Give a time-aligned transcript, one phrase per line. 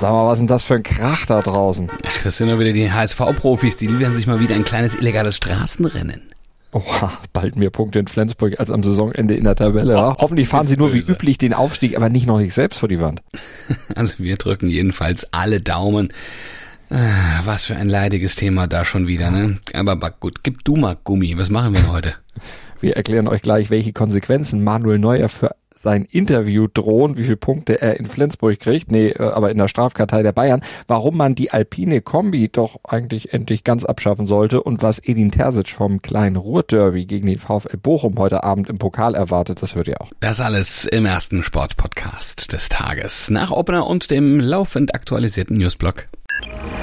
[0.00, 1.88] Sag mal, was ist denn das für ein Krach da draußen?
[2.06, 5.36] Ach, das sind doch wieder die HSV-Profis, die liefern sich mal wieder ein kleines illegales
[5.36, 6.22] Straßenrennen.
[6.72, 9.92] Oha, bald mehr Punkte in Flensburg als am Saisonende in der Tabelle.
[9.92, 10.16] Ja?
[10.18, 13.00] Hoffentlich fahren sie nur wie üblich den Aufstieg, aber nicht noch nicht selbst vor die
[13.02, 13.20] Wand.
[13.94, 16.14] Also wir drücken jedenfalls alle Daumen.
[16.88, 19.58] Ah, Was für ein leidiges Thema da schon wieder, ne?
[19.74, 21.36] Aber gut, gib du mal Gummi.
[21.36, 22.14] Was machen wir heute?
[22.80, 25.50] Wir erklären euch gleich, welche Konsequenzen Manuel Neuer für
[25.80, 29.68] sein Interview drohen, wie viele Punkte er in Flensburg kriegt, nee, äh, aber in der
[29.68, 34.82] Strafkartei der Bayern, warum man die alpine Kombi doch eigentlich endlich ganz abschaffen sollte und
[34.82, 39.62] was Edin Terzic vom kleinen Ruhrderby gegen den VfL Bochum heute Abend im Pokal erwartet,
[39.62, 40.10] das hört ihr auch.
[40.20, 43.30] Das alles im ersten Sportpodcast des Tages.
[43.30, 46.08] Nach Opener und dem laufend aktualisierten Newsblog.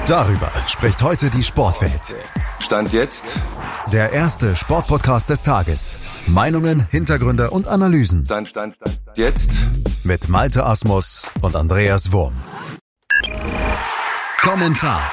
[0.06, 2.14] Darüber spricht heute die Sportwelt.
[2.60, 3.38] Stand jetzt,
[3.92, 5.98] Der erste Sportpodcast des Tages.
[6.26, 9.52] Meinungen, Hintergründe und Analysen Stand, Stand, Stand, jetzt.
[10.04, 12.34] mit Malte Asmus und Andreas Wurm.
[14.42, 15.12] Kommentar.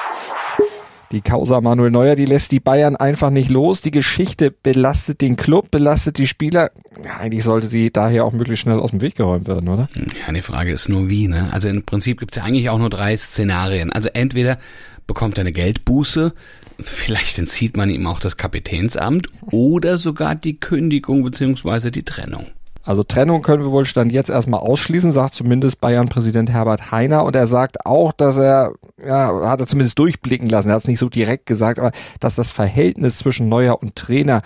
[1.12, 3.80] Die Causa Manuel Neuer, die lässt die Bayern einfach nicht los.
[3.80, 6.70] Die Geschichte belastet den Club, belastet die Spieler.
[7.04, 9.88] Ja, eigentlich sollte sie daher auch möglichst schnell aus dem Weg geräumt werden, oder?
[9.94, 11.48] Ja, die Frage ist nur wie, ne?
[11.52, 13.92] Also im Prinzip gibt's ja eigentlich auch nur drei Szenarien.
[13.92, 14.58] Also entweder
[15.06, 16.34] bekommt er eine Geldbuße,
[16.82, 22.46] vielleicht entzieht man ihm auch das Kapitänsamt oder sogar die Kündigung beziehungsweise die Trennung.
[22.86, 27.24] Also Trennung können wir wohl Stand jetzt erstmal ausschließen, sagt zumindest Bayern-Präsident Herbert Heiner.
[27.24, 30.88] Und er sagt auch, dass er, ja, hat er zumindest durchblicken lassen, er hat es
[30.88, 34.42] nicht so direkt gesagt, aber dass das Verhältnis zwischen Neuer und Trainer,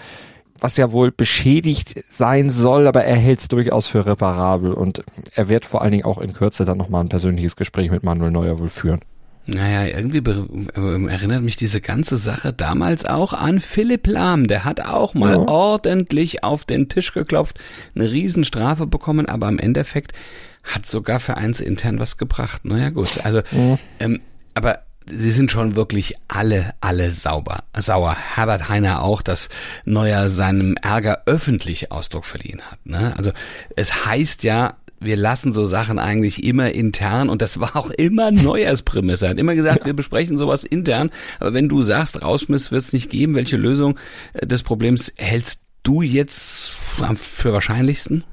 [0.59, 4.73] was ja wohl beschädigt sein soll, aber er hält es durchaus für reparabel.
[4.73, 8.05] Und er wird vor allen Dingen auch in Kürze dann nochmal ein persönliches Gespräch mit
[8.05, 9.01] Manuel Neuer wohl führen.
[9.53, 14.47] Naja, irgendwie be- äh, erinnert mich diese ganze Sache damals auch an Philipp Lahm.
[14.47, 15.39] Der hat auch mal Ja.
[15.49, 17.59] ordentlich auf den Tisch geklopft,
[17.95, 20.13] eine Riesenstrafe bekommen, aber im Endeffekt
[20.63, 22.65] hat sogar vereinsintern was gebracht.
[22.65, 23.25] Naja, gut.
[23.25, 23.41] Also,
[23.99, 24.21] ähm,
[24.55, 28.15] aber sie sind schon wirklich alle, alle sauber, sauer.
[28.37, 29.49] Herbert Heiner auch, dass
[29.85, 32.79] Neuer seinem Ärger öffentlich Ausdruck verliehen hat.
[32.85, 33.15] Ne?
[33.17, 33.33] Also
[33.75, 38.31] es heißt ja, wir lassen so Sachen eigentlich immer intern und das war auch immer
[38.31, 39.27] Neuers Prämisse.
[39.27, 42.93] Er hat immer gesagt, wir besprechen sowas intern, aber wenn du sagst, Rausschmiss wird es
[42.93, 43.99] nicht geben, welche Lösung
[44.35, 48.25] äh, des Problems hältst du jetzt am- für wahrscheinlichsten?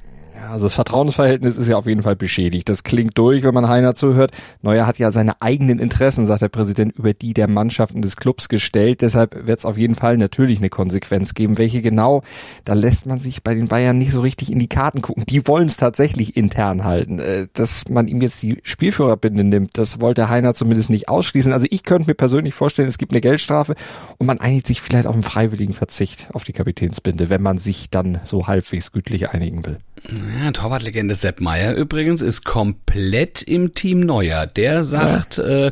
[0.49, 2.69] Also das Vertrauensverhältnis ist ja auf jeden Fall beschädigt.
[2.69, 4.31] Das klingt durch, wenn man Heiner zuhört.
[4.61, 8.49] Neuer hat ja seine eigenen Interessen, sagt der Präsident, über die der Mannschaften des Clubs
[8.49, 9.01] gestellt.
[9.01, 11.57] Deshalb wird es auf jeden Fall natürlich eine Konsequenz geben.
[11.57, 12.23] Welche genau,
[12.65, 15.23] da lässt man sich bei den Bayern nicht so richtig in die Karten gucken.
[15.27, 17.19] Die wollen es tatsächlich intern halten.
[17.19, 21.53] Äh, Dass man ihm jetzt die Spielführerbinde nimmt, das wollte Heiner zumindest nicht ausschließen.
[21.53, 23.75] Also ich könnte mir persönlich vorstellen, es gibt eine Geldstrafe
[24.17, 27.89] und man einigt sich vielleicht auf einen freiwilligen Verzicht auf die Kapitänsbinde, wenn man sich
[27.89, 29.77] dann so halbwegs gütlich einigen will.
[30.39, 34.45] Ja, Torwartlegende Sepp Meier übrigens ist komplett im Team Neuer.
[34.45, 35.71] Der sagt, äh,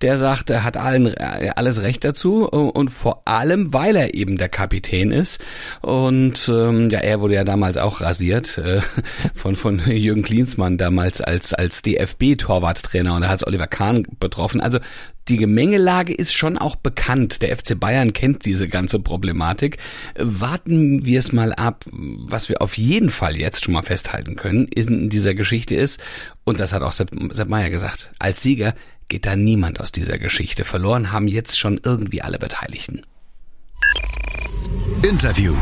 [0.00, 4.14] der sagt, er hat allen äh, alles Recht dazu äh, und vor allem, weil er
[4.14, 5.44] eben der Kapitän ist
[5.82, 8.80] und ähm, ja, er wurde ja damals auch rasiert äh,
[9.34, 14.04] von von Jürgen Klinsmann damals als als DFB Torwarttrainer und da hat es Oliver Kahn
[14.18, 14.62] betroffen.
[14.62, 14.78] Also
[15.28, 17.42] die Gemengelage ist schon auch bekannt.
[17.42, 19.78] Der FC Bayern kennt diese ganze Problematik.
[20.16, 21.84] Warten wir es mal ab.
[21.92, 26.02] Was wir auf jeden Fall jetzt schon mal festhalten können in dieser Geschichte ist,
[26.44, 28.74] und das hat auch Sepp, Sepp Meier gesagt, als Sieger
[29.08, 30.64] geht da niemand aus dieser Geschichte.
[30.64, 33.02] Verloren haben jetzt schon irgendwie alle Beteiligten.
[35.02, 35.54] Interview.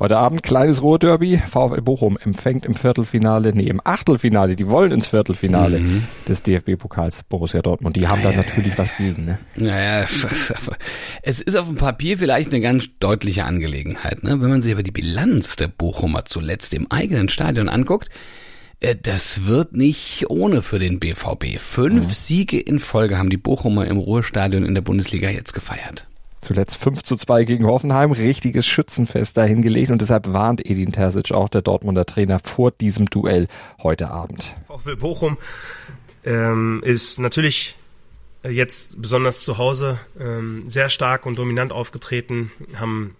[0.00, 1.36] Heute Abend kleines Ruhrderby.
[1.36, 5.82] VfL Bochum empfängt im Viertelfinale, nee, im Achtelfinale, die wollen ins Viertelfinale
[6.26, 7.96] des DFB-Pokals Borussia Dortmund.
[7.96, 9.38] Die haben da natürlich was gegen, ne?
[9.56, 10.06] Naja,
[11.22, 14.22] es ist auf dem Papier vielleicht eine ganz deutliche Angelegenheit.
[14.22, 14.40] Ne?
[14.40, 18.08] Wenn man sich aber die Bilanz der Bochumer zuletzt im eigenen Stadion anguckt,
[18.80, 21.58] äh, das wird nicht ohne für den BVB.
[21.58, 26.06] Fünf Siege in Folge haben die Bochumer im Ruhrstadion in der Bundesliga jetzt gefeiert.
[26.40, 31.48] Zuletzt 5 zu 2 gegen Hoffenheim, richtiges Schützenfest dahingelegt und deshalb warnt Edin Terzic, auch
[31.50, 33.46] der Dortmunder Trainer, vor diesem Duell
[33.82, 34.56] heute Abend.
[34.66, 35.36] VfL Bochum
[36.24, 37.76] ähm, ist natürlich
[38.42, 43.16] äh, jetzt besonders zu Hause ähm, sehr stark und dominant aufgetreten, haben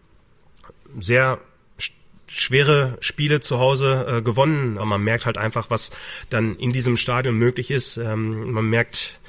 [0.99, 1.39] sehr
[1.79, 1.93] sch-
[2.27, 5.91] schwere Spiele zu Hause äh, gewonnen, aber man merkt halt einfach, was
[6.31, 7.99] dann in diesem Stadion möglich ist.
[7.99, 9.21] Ähm, man merkt,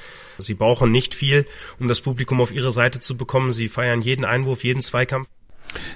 [0.41, 1.45] sie brauchen nicht viel,
[1.79, 3.51] um das Publikum auf ihre Seite zu bekommen.
[3.51, 5.27] Sie feiern jeden Einwurf, jeden Zweikampf.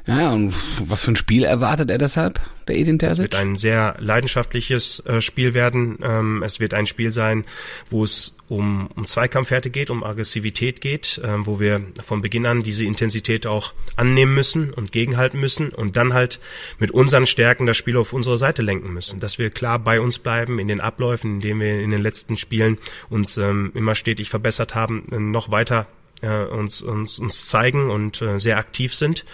[0.08, 3.22] Ja, und was für ein Spiel erwartet er deshalb, der Edin Es Terzic?
[3.24, 5.98] wird ein sehr leidenschaftliches äh, Spiel werden.
[6.02, 7.44] Ähm, es wird ein Spiel sein,
[7.90, 12.64] wo es um, um Zweikampfwerte geht, um Aggressivität geht, ähm, wo wir von Beginn an
[12.64, 16.40] diese Intensität auch annehmen müssen und gegenhalten müssen und dann halt
[16.80, 19.20] mit unseren Stärken das Spiel auf unsere Seite lenken müssen.
[19.20, 22.38] Dass wir klar bei uns bleiben in den Abläufen, in denen wir in den letzten
[22.38, 22.78] Spielen
[23.10, 25.88] uns ähm, immer stetig verbessert haben, äh, noch weiter
[26.22, 29.26] äh, uns, uns, uns zeigen und äh, sehr aktiv sind.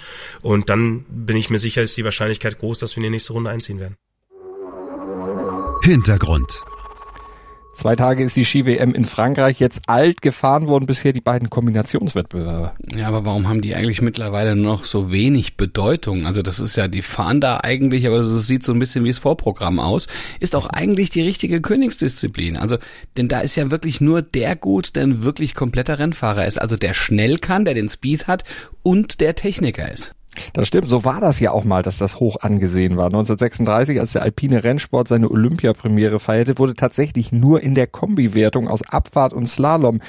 [0.42, 3.33] Und dann bin ich mir sicher, ist die Wahrscheinlichkeit groß, dass wir in die nächste
[3.33, 3.98] Runde einziehen werden.
[5.83, 6.63] Hintergrund.
[7.81, 12.74] Zwei Tage ist die Ski-WM in Frankreich jetzt alt gefahren worden, bisher die beiden Kombinationswettbewerbe.
[12.95, 16.28] Ja, aber warum haben die eigentlich mittlerweile noch so wenig Bedeutung?
[16.28, 19.10] Also das ist ja, die fahren da eigentlich, aber es sieht so ein bisschen wie
[19.10, 20.06] das Vorprogramm aus.
[20.39, 22.56] Ist auch eigentlich die richtige Königsdisziplin.
[22.56, 22.78] Also,
[23.18, 26.62] denn da ist ja wirklich nur der gut, der ein wirklich kompletter Rennfahrer ist.
[26.62, 28.44] Also der schnell kann, der den Speed hat
[28.83, 30.13] und der Techniker ist.
[30.54, 33.07] Das stimmt, so war das ja auch mal, dass das hoch angesehen war.
[33.07, 38.81] 1936, als der alpine Rennsport seine Olympiapremiere feierte, wurde tatsächlich nur in der Kombiwertung aus
[38.88, 40.00] Abfahrt und Slalom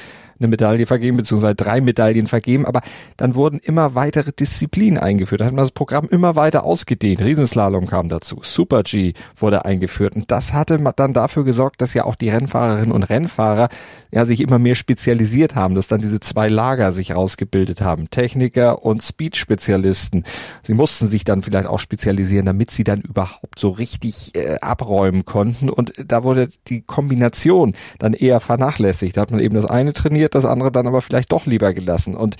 [0.42, 2.82] eine Medaille vergeben, beziehungsweise drei Medaillen vergeben, aber
[3.16, 5.40] dann wurden immer weitere Disziplinen eingeführt.
[5.40, 7.20] Da hat man das Programm immer weiter ausgedehnt.
[7.20, 12.04] Riesenslalom kam dazu, Super G wurde eingeführt und das hatte dann dafür gesorgt, dass ja
[12.04, 13.68] auch die Rennfahrerinnen und Rennfahrer
[14.10, 18.84] ja sich immer mehr spezialisiert haben, dass dann diese zwei Lager sich rausgebildet haben, Techniker
[18.84, 20.24] und Speed-Spezialisten.
[20.62, 25.24] Sie mussten sich dann vielleicht auch spezialisieren, damit sie dann überhaupt so richtig äh, abräumen
[25.24, 29.16] konnten und da wurde die Kombination dann eher vernachlässigt.
[29.16, 32.16] Da hat man eben das eine trainiert, das andere dann aber vielleicht doch lieber gelassen.
[32.16, 32.36] Und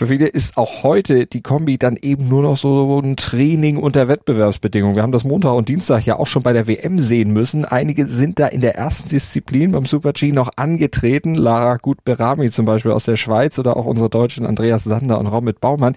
[0.00, 4.08] für viele ist auch heute die Kombi dann eben nur noch so ein Training unter
[4.08, 4.96] Wettbewerbsbedingungen.
[4.96, 7.66] Wir haben das Montag und Dienstag ja auch schon bei der WM sehen müssen.
[7.66, 11.34] Einige sind da in der ersten Disziplin beim Super G noch angetreten.
[11.34, 15.60] Lara Gut-Berami zum Beispiel aus der Schweiz oder auch unsere Deutschen Andreas Sander und Robert
[15.60, 15.94] Baumann.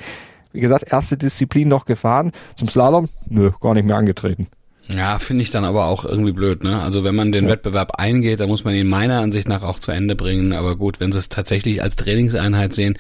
[0.52, 2.32] Wie gesagt, erste Disziplin noch gefahren.
[2.58, 3.08] Zum Slalom?
[3.30, 4.48] Nö, gar nicht mehr angetreten.
[4.90, 6.82] Ja, finde ich dann aber auch irgendwie blöd, ne?
[6.82, 7.52] Also wenn man den Ja.
[7.52, 10.52] Wettbewerb eingeht, dann muss man ihn meiner Ansicht nach auch zu Ende bringen.
[10.52, 12.98] Aber gut, wenn sie es tatsächlich als Trainingseinheit sehen,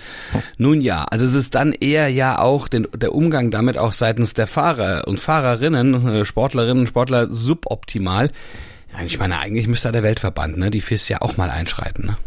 [0.57, 1.03] nun ja.
[1.03, 5.07] Also es ist dann eher ja auch den, der Umgang damit auch seitens der Fahrer
[5.07, 8.29] und Fahrerinnen, äh, Sportlerinnen, Sportler suboptimal.
[9.05, 12.17] Ich meine, eigentlich müsste da der Weltverband, ne, die FIS ja auch mal einschreiten, ne?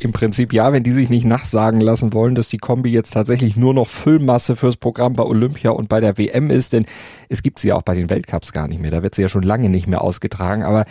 [0.00, 3.56] Im Prinzip ja, wenn die sich nicht nachsagen lassen wollen, dass die Kombi jetzt tatsächlich
[3.56, 6.86] nur noch Füllmasse fürs Programm bei Olympia und bei der WM ist, denn
[7.28, 8.92] es gibt sie ja auch bei den Weltcups gar nicht mehr.
[8.92, 10.84] Da wird sie ja schon lange nicht mehr ausgetragen, aber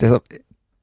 [0.00, 0.22] deshalb,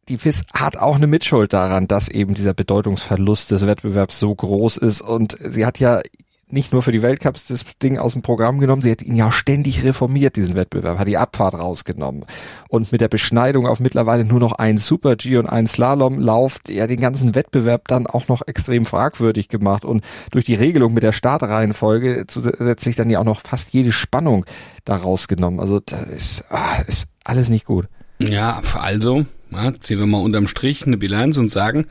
[0.07, 4.77] die FIS hat auch eine Mitschuld daran, dass eben dieser Bedeutungsverlust des Wettbewerbs so groß
[4.77, 6.01] ist und sie hat ja
[6.49, 9.31] nicht nur für die Weltcups das Ding aus dem Programm genommen, sie hat ihn ja
[9.31, 12.25] ständig reformiert, diesen Wettbewerb, hat die Abfahrt rausgenommen.
[12.69, 16.87] Und mit der Beschneidung auf mittlerweile nur noch einen Super G und einen Slalomlauf, ja
[16.87, 19.83] den ganzen Wettbewerb dann auch noch extrem fragwürdig gemacht.
[19.83, 24.45] Und durch die Regelung mit der Startreihenfolge zusätzlich dann ja auch noch fast jede Spannung
[24.85, 25.59] da rausgenommen.
[25.59, 27.87] Also das ist, ah, ist alles nicht gut.
[28.19, 29.25] Ja, also,
[29.79, 31.85] ziehen wir mal unterm Strich eine Bilanz und sagen,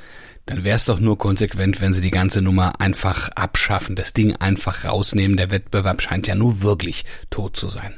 [0.47, 4.37] dann wäre es doch nur konsequent, wenn sie die ganze Nummer einfach abschaffen, das Ding
[4.37, 5.37] einfach rausnehmen.
[5.37, 7.95] Der Wettbewerb scheint ja nur wirklich tot zu sein.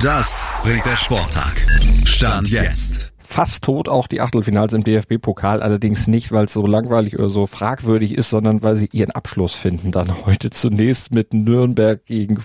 [0.00, 1.66] Das bringt der Sporttag.
[2.04, 3.12] Stand jetzt.
[3.18, 7.46] fast tot auch die Achtelfinals im DFB-Pokal, allerdings nicht, weil es so langweilig oder so
[7.46, 9.92] fragwürdig ist, sondern weil sie ihren Abschluss finden.
[9.92, 12.38] Dann heute zunächst mit Nürnberg gegen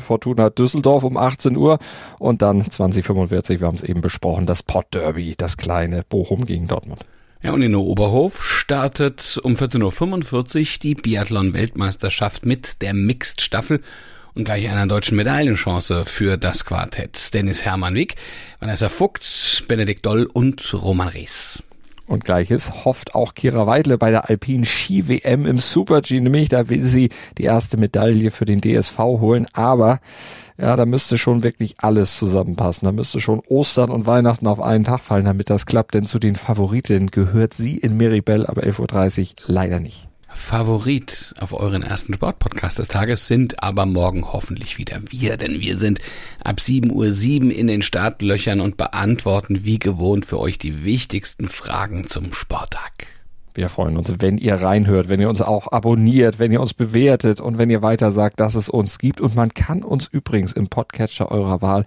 [0.00, 1.78] Fortuna Düsseldorf um 18 Uhr
[2.18, 6.68] und dann 2045, wir haben es eben besprochen, das Pott Derby, das kleine Bochum gegen
[6.68, 7.04] Dortmund.
[7.40, 13.80] Ja, und in Oberhof startet um 14.45 Uhr die Biathlon-Weltmeisterschaft mit der Mixed-Staffel
[14.34, 17.32] und gleich einer deutschen Medaillenchance für das Quartett.
[17.34, 18.16] Dennis Hermann Wick,
[18.58, 21.62] Vanessa Vogt, Benedikt Doll und Roman Rees.
[22.08, 26.48] Und gleiches hofft auch Kira Weidle bei der Alpinen Ski WM im Super G, nämlich
[26.48, 30.00] da will sie die erste Medaille für den DSV holen, aber
[30.56, 32.86] ja, da müsste schon wirklich alles zusammenpassen.
[32.86, 36.18] Da müsste schon Ostern und Weihnachten auf einen Tag fallen, damit das klappt, denn zu
[36.18, 40.08] den Favoritinnen gehört sie in Miribel, aber 11.30 Uhr leider nicht.
[40.38, 45.76] Favorit auf euren ersten Sportpodcast des Tages sind aber morgen hoffentlich wieder wir, denn wir
[45.76, 46.00] sind
[46.42, 52.06] ab 7.07 Uhr in den Startlöchern und beantworten wie gewohnt für euch die wichtigsten Fragen
[52.06, 53.08] zum Sporttag.
[53.52, 57.40] Wir freuen uns, wenn ihr reinhört, wenn ihr uns auch abonniert, wenn ihr uns bewertet
[57.42, 59.20] und wenn ihr weiter sagt, dass es uns gibt.
[59.20, 61.84] Und man kann uns übrigens im Podcatcher eurer Wahl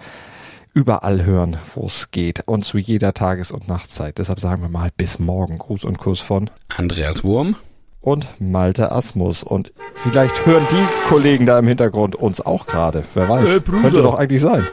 [0.74, 4.20] überall hören, wo es geht und zu jeder Tages- und Nachtzeit.
[4.20, 5.58] Deshalb sagen wir mal bis morgen.
[5.58, 7.55] Gruß und Kuss von Andreas Wurm.
[8.01, 9.43] Und Malte Asmus.
[9.43, 13.03] Und vielleicht hören die Kollegen da im Hintergrund uns auch gerade.
[13.13, 13.50] Wer weiß.
[13.50, 13.81] Hey, Bruder.
[13.81, 14.67] Könnte doch eigentlich sein.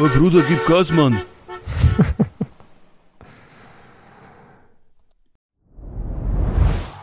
[0.00, 1.20] Oh Bruder, gib Gas, Mann.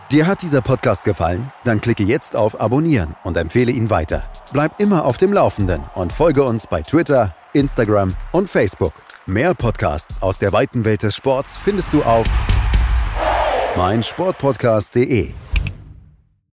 [0.09, 1.51] Dir hat dieser Podcast gefallen?
[1.65, 4.24] Dann klicke jetzt auf Abonnieren und empfehle ihn weiter.
[4.53, 8.93] Bleib immer auf dem Laufenden und folge uns bei Twitter, Instagram und Facebook.
[9.25, 12.25] Mehr Podcasts aus der weiten Welt des Sports findest du auf
[13.75, 15.33] meinsportpodcast.de.